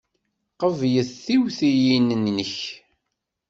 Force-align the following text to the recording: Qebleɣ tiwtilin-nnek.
Qebleɣ 0.59 1.07
tiwtilin-nnek. 1.23 2.55